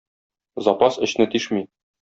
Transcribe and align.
Запас 0.69 0.97
эчне 1.09 1.31
тишми. 1.37 1.65